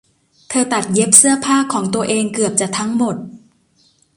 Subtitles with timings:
[0.49, 3.15] เธอตัดเย็นเสื้อผ้าของตัวเองเกือบจะทั้งหมด